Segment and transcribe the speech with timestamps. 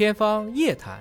[0.00, 0.98] 天方夜谭，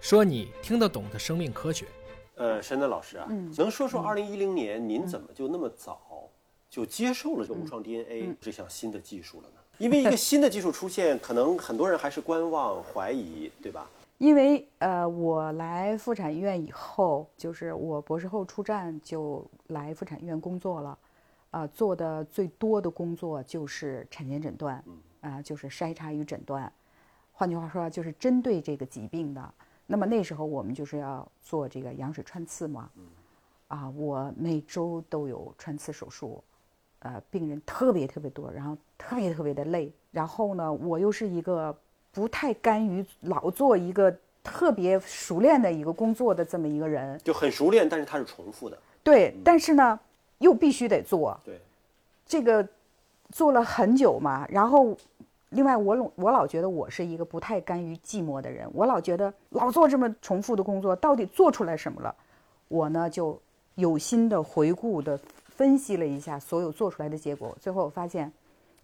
[0.00, 1.86] 说你听得懂的生命科学。
[2.34, 6.28] 呃，山南老师啊，嗯能说说二零一零年您怎么就那么早
[6.68, 9.60] 就接受了这个无创嗯 DNA 这项新的技术了呢？
[9.78, 13.88] 因为一个新的技术出现，可能很多人还是观望、怀疑，对吧？
[14.18, 20.98] 因为呃，我来妇产医院以后，就是我博士后出站就来妇产医院工作了，
[21.52, 24.82] 呃，做的最多的工作就是产前诊断，
[25.20, 26.72] 啊、就是筛查与诊断。
[27.38, 29.54] 换句话说，就是针对这个疾病的。
[29.86, 32.90] 那么那时候我们就是要做这个羊水穿刺嘛，
[33.68, 36.42] 啊，我每周都有穿刺手术，
[36.98, 39.88] 呃，病人特别特别多，然后特别特别的累。
[40.10, 41.72] 然后呢，我又是一个
[42.10, 48.76] 不太甘于老做一个特别熟练的一个工作的这么一个人，就很熟练，但是它是重复的。
[49.04, 50.00] 对，但是呢，
[50.38, 51.60] 又必须得做，对，
[52.26, 52.68] 这个
[53.30, 54.96] 做了很久嘛，然后。
[55.50, 62.14] 另外，我老我老觉得我是一个不太甘于寂寞的人，我老觉得老做这么重复的工作，到底做出来什么了？
[62.68, 63.40] 我呢就
[63.76, 68.30] 有心的回顾的分析了一下所有做出来的结果，最后我发现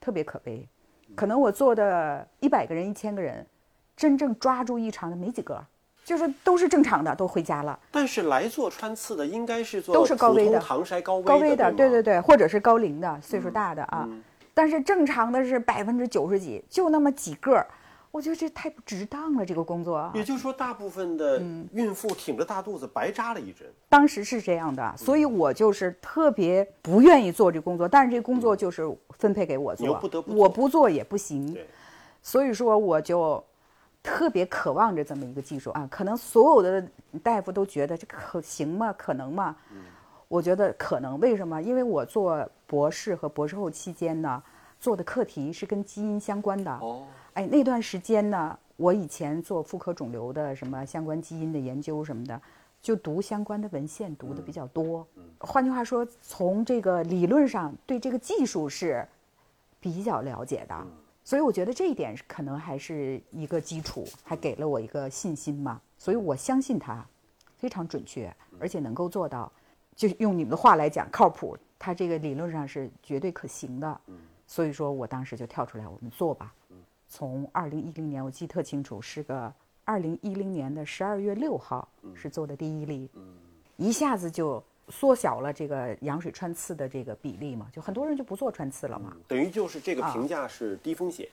[0.00, 0.66] 特别可悲，
[1.14, 3.46] 可能我做的一百个人、一千个人，
[3.94, 5.62] 真正抓住异常的没几个，
[6.02, 7.78] 就是都是正常的，都回家了。
[7.90, 14.08] 但是来做穿刺的应该是做都是高危的普通唐筛高危高危的，对对对对，或者是高龄的，岁数大的啊。
[14.54, 17.66] 但是正常的是百分之九十几，就那么几个儿，
[18.12, 20.12] 我觉得这太不值当了，这个工作啊。
[20.14, 23.66] 也就是说，大部分的嗯孕妇挺着大肚子白扎了一针。
[23.88, 28.82] 当时是这样的，所以我就是特别不愿意做这工作，但是这工作就是
[29.18, 31.58] 分配给我做，不得不做我不做也不行。
[32.22, 33.42] 所以说我就
[34.02, 36.86] 特别渴望着这么一个技术啊，可能所有的
[37.22, 38.94] 大夫都觉得这可行吗？
[38.96, 39.56] 可能吗？
[40.28, 41.60] 我觉得可能，为什么？
[41.60, 44.42] 因为我做博士和博士后期间呢，
[44.80, 46.72] 做的课题是跟基因相关的。
[46.72, 52.42] 哦，哎，那段时间呢，我以前做妇科肿瘤的什么相关基因的研究什么的，
[52.82, 55.06] 就读相关的文献读的比较多。
[55.38, 59.06] 换句话说，从这个理论上对这个技术是
[59.78, 60.74] 比较了解的，
[61.22, 65.80] 所以我觉得这一点可能还是一个基础，还给了我一个信心嘛。
[65.96, 67.06] 所以我相信它
[67.56, 69.52] 非常准确，而且能够做到，
[69.94, 71.56] 就是用你们的话来讲，靠谱。
[71.84, 74.00] 它这个理论上是绝对可行的。
[74.06, 76.54] 嗯所以说我当时就跳出来，我们做吧。
[76.70, 79.52] 嗯从二零一零年，我记得特清楚，是个
[79.84, 83.22] 二零一零年的十二月六号是做的第一例，嗯
[83.76, 89.14] 一下子就缩小了这个羊水穿刺的这个比例嘛，就很多人就不做穿刺了嘛。
[89.28, 91.28] 等于就是这个啊评价是低风险，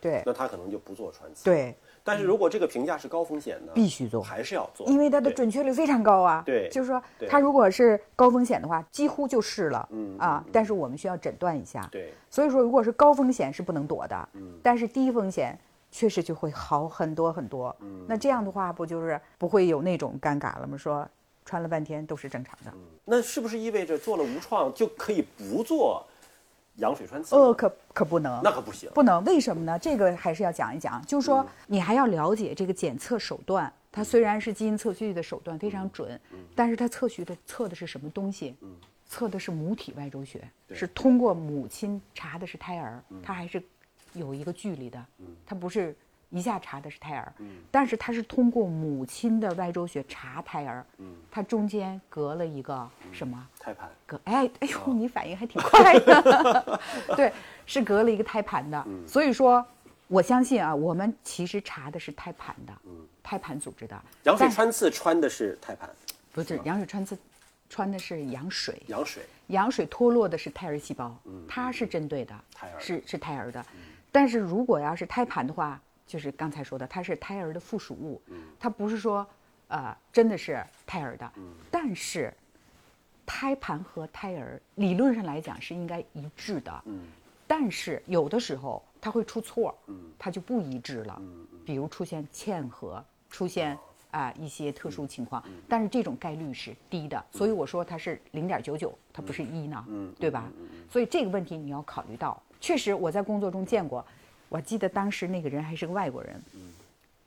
[0.00, 6.42] 对那他可能就不做穿刺。，对，但是如果这个评价是高风险的，必须做还是要做，因为它的准确率非常高啊。
[6.46, 9.88] 对就是说它如果是高风险的话，几乎就是了。
[9.92, 11.88] 嗯啊，但是我们需要诊断一下。
[11.92, 15.58] 对，所以说，如果是高风险是不能躲的，嗯但是低风险
[15.90, 17.74] 确实就会好很多很多。
[17.80, 20.76] 嗯那这样的话，不就是不会有那种尴尬了吗？
[20.76, 21.06] 说
[21.44, 22.72] 穿了半天都是正常的，
[23.04, 26.06] 那是不是意味着做了无创就可以不做
[26.80, 27.40] 羊水穿刺呢？
[27.42, 28.90] 呃，可可不能，那可不行。
[28.92, 29.78] 不能，为什么呢？
[29.78, 33.72] 这个还是要讲一讲，就是说你还要了解这个检测手段。
[33.92, 36.18] 它虽然是基因测序的手段非常准，
[36.54, 38.54] 但是它测序的测的是什么东西？
[39.08, 43.60] 测的是母体外周血，是通过母亲查的是胎儿，它还是
[44.12, 45.04] 有一个距离的，
[45.44, 45.96] 它不是
[46.30, 47.32] 一下查的是胎儿，
[47.70, 50.84] 但是他是通过母亲的外周血查胎儿，
[51.30, 53.48] 他中间隔了一个什么？
[53.58, 56.80] 胎盘，隔哎哎呦，你反应还挺快的，
[57.16, 57.32] 对，
[57.66, 59.64] 是隔了一个胎盘的，所以说
[60.06, 62.72] 我相信啊，我们其实查的是胎盘的，
[63.22, 65.90] 胎盘组织的，羊水穿刺穿的是胎盘，
[66.32, 67.18] 不是羊水穿刺，
[67.68, 71.12] 穿的是羊水，羊水，羊水脱落的是胎儿细胞，
[71.48, 72.80] 它是针对的，胎儿的。
[72.80, 73.64] 是是胎儿的，
[74.12, 75.80] 但是如果要是胎盘的话，
[76.10, 78.20] 就是刚才说的，它是胎儿的附属物，
[78.58, 79.24] 它不是说
[79.68, 81.32] 呃真的是胎儿的，
[81.70, 82.34] 但是
[83.24, 86.82] 胎盘和胎儿理论上来讲是应该一致的，
[87.46, 89.72] 但是有的时候它会出错，
[90.18, 91.22] 它就不一致了，
[91.64, 93.78] 比如出现嵌合，出现
[94.10, 99.86] 啊、一些特殊情况，但是这种概率是低的，所以我说它是零点九九，它不是一呢，
[100.18, 100.50] 对吧？
[100.90, 102.42] 所以这个问题你要考虑到。
[102.60, 104.04] 确实我在工作中见过，
[104.50, 106.42] 我记得当时那个人还是个外国人，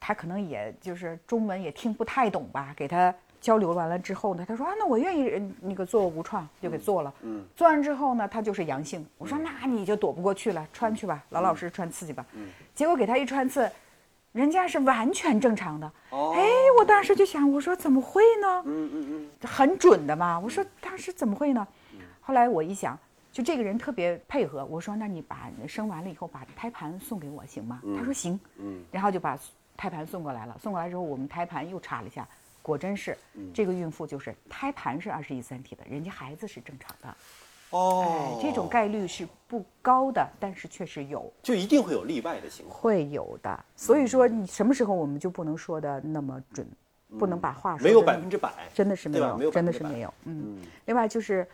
[0.00, 7.12] 他可能也就是中文也听不太懂吧，给他交流完了之后呢，他说啊，那我愿意呃那个做无创，就给做了。
[7.20, 9.06] 嗯，做完之后呢，他就是阳性。
[9.18, 12.24] 我说那你就躲不过去了，穿去吧，老老实实穿刺去吧。
[12.32, 13.70] 嗯，结果给他一穿刺，
[14.32, 15.86] 人家是完全正常的。
[16.08, 16.42] 哦哎，
[16.78, 18.62] 我当时就想，我说怎么会呢？
[18.64, 20.40] 嗯嗯嗯，很准的嘛。
[20.40, 21.66] 我说当时怎么会呢？
[22.22, 22.98] 后来我一想，
[23.40, 27.80] 就这个人特别配合，我说那你把生完了以后把胎盘送给我行吗？
[27.96, 28.38] 他说行。
[28.58, 29.38] 嗯，然后就把
[29.78, 32.28] 胎盘送过来了，送过来之后我们胎盘又查了一下，
[32.60, 33.16] 果真是
[33.54, 37.16] 这个孕妇就是胎盘是二十一三体的，人家孩子是正常的。
[37.70, 42.78] 哦哎，，这种概率是不高的，但是确实有，就一定会有例外的情况。
[42.78, 43.64] 会有的。
[43.74, 46.66] 所以说，你什么时候我们就不能说的那么准，
[47.16, 50.12] 不能把话说没有百分之百，真的是没有，没有真的是没有。
[50.24, 51.46] 嗯，另外就是，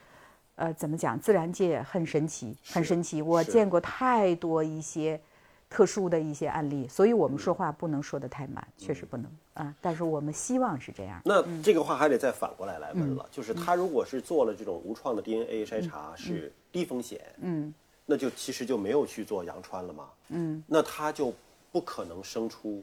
[0.57, 1.19] 呃，怎么讲？
[1.19, 3.23] 自然界很神奇，很神奇。
[3.23, 5.21] 我见过太多一些
[5.69, 9.75] 特殊的一些案例，所以我们说话不能说的太满，确实不能啊。
[9.81, 11.21] 但是我们希望是这样。
[11.25, 17.73] 那这个话还得再反过来来问嗯了，就是他如果是做了这种无创的 DNA 筛查是低风险，嗯，
[18.07, 20.09] 那就其实就没有去做羊穿了吗？
[20.29, 21.35] 嗯，那他就
[21.71, 22.83] 不可能生出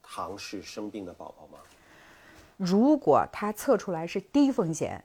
[0.00, 1.58] 唐氏生病的宝宝吗？
[2.56, 5.02] 如果他测出来是低风险，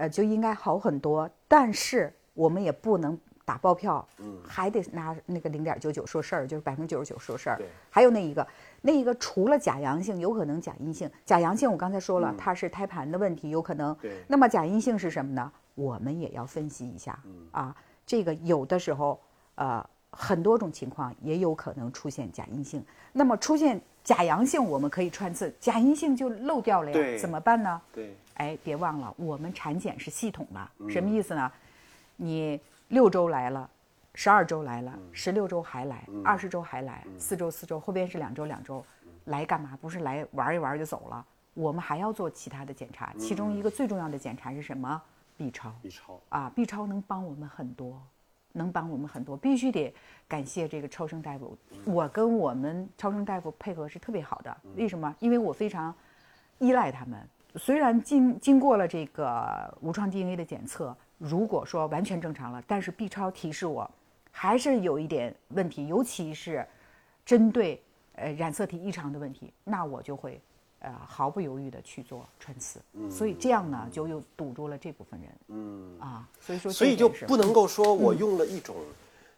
[0.00, 1.28] 呃，就应该好很多。
[1.46, 4.06] 但是我们也不能打包票，
[4.42, 7.66] 还得拿那个零点九九说事儿，就是百分之九十九说事儿对。
[7.90, 8.46] 还有那一个，
[8.80, 11.10] 那一个除了假阳性，有可能假阴性。
[11.24, 13.94] 假阳性我刚才说了，它是胎盘的问题，有可能。
[14.00, 15.52] 对那么假阴性是什么呢？
[15.74, 17.18] 我们也要分析一下
[17.50, 17.76] 啊。
[18.06, 19.20] 这个有的时候，
[19.56, 22.84] 呃，很多种情况也有可能出现假阴性。
[23.12, 27.80] 那么出现假阳性，我们可以穿刺，假阴性就漏掉了呀，怎么办呢？
[27.92, 31.50] 对，哎，别忘了，我们产检是系统的，什么意思呢？
[32.16, 33.68] 你六周来了，
[34.14, 38.84] 十二周来了，十六周还来，二十周还来，四周四周，后边是两周两周，
[39.26, 39.78] 来干嘛？
[39.80, 41.24] 不是来玩一玩就走了，
[41.54, 45.00] 我们还要做其他的检查，其中一个最重要的检查是什么
[45.36, 45.72] ？B 超。
[45.82, 48.00] B 超，啊，B 超能帮我们很多，
[48.52, 49.94] 能帮我们很多，必须得
[50.28, 51.56] 感谢这个超声大夫。
[51.84, 55.14] 我跟我们超声大夫配合是特别好的，为什么？
[55.18, 55.94] 因为我非常
[56.58, 57.18] 依赖他们。
[57.56, 63.90] 虽然经经过了这个无创 DNA 的检测，如果说完全正常了，但是 B 超提示我
[64.30, 66.64] 还是有一点问题，尤其是
[67.24, 67.82] 针对
[68.14, 70.40] 呃染色体异常的问题，那我就会
[70.80, 72.80] 呃毫不犹豫的去做穿刺。
[73.10, 75.30] 所以这样呢，就又堵住了这部分人。
[75.48, 78.76] 嗯，啊，所以说所以就不能够说我用了一种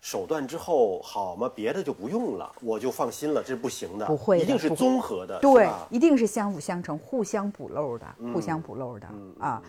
[0.00, 9.08] 手段之后好嘛，别的就不用了，我就放心了，这是不行的，不会的一定是综合的，对，一定是相辅相成、互相补漏的、互相补漏的、
[9.38, 9.62] 啊。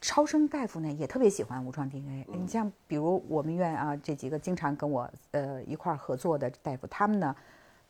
[0.00, 7.34] 超声大夫呢也特别喜欢无创 DNA，、你像比如我们院啊这几个经常跟我呃一块儿合作的大夫，他们呢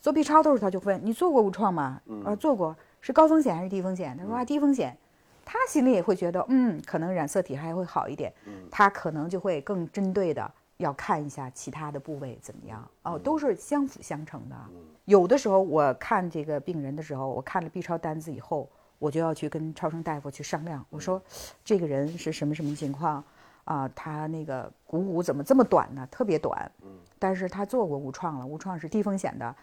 [0.00, 2.00] 做 B 超的时候他就问你做过无创吗？
[2.24, 4.16] 啊做过，是高风险还是低风险？
[4.16, 4.96] 他说啊低风险，
[5.44, 8.32] 他心里也会觉得嗯可能染色体还会好一点，
[8.70, 14.56] 他可能就会更针对的要看一下其他的部位怎么样哦，都是相辅相成的。
[15.04, 18.66] 有的时候我看这个病人的时候，我看了 B 超单子以后，
[18.98, 20.82] 我就要去跟超声大夫去商量。
[20.88, 21.20] 我说，
[21.62, 23.22] 这个人是什么什么情况
[23.64, 23.86] 啊？
[23.94, 26.08] 他那个股骨怎么这么短呢？
[26.10, 26.72] 特别短。
[27.18, 29.54] 但是他做过无创了，无创是低风险的，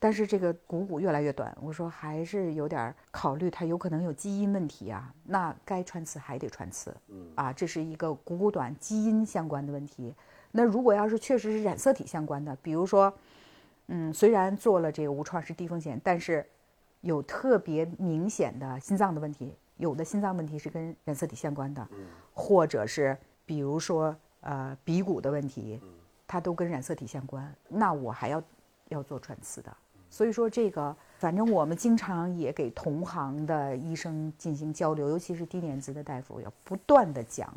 [0.00, 1.56] 但是这个股骨越来越短。
[1.60, 5.14] 我说还是有点考虑，它有可能有基因问题啊。
[5.22, 6.92] 那该穿刺还得穿刺。
[7.36, 10.12] 啊，这是一个股骨短基因相关的问题。
[10.50, 13.12] 那如果要是确实是染色体相关的，比如说。
[13.92, 16.46] 嗯，虽然做了这个无创是低风险，但是
[17.00, 21.84] 有特别明显的心脏的问题，有的心脏问题是跟染色体相关的，
[22.32, 25.82] 或者是比如说呃鼻骨的问题，
[26.24, 28.40] 它都跟染色体相关，那我还要
[28.90, 29.76] 要做穿刺的。
[30.10, 37.50] 所以说这个，反正我们经常也给同行的医生进行交流，尤其是低年资的大夫，要不断的讲。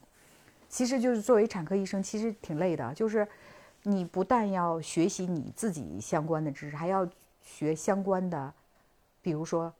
[0.70, 3.28] 其实就是作为产科医生，其实挺累的，就是。
[3.86, 7.06] 你不但要学习你自己相关的知识，还要
[7.42, 8.54] 学相关的，
[9.22, 9.74] 比如说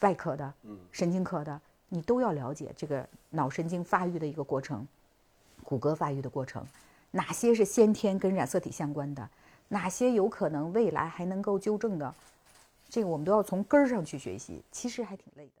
[0.00, 0.50] 外科的、
[0.90, 4.88] 神经科的，你都要了解这个脑神经发育的一个过程，
[5.62, 6.64] 骨骼发育的过程，
[7.10, 9.28] 哪些是先天跟染色体相关的，
[9.72, 12.12] 哪些有可能未来还能够纠正的，
[12.88, 15.59] 这个我们都要从根儿上去学习，其实还挺累的。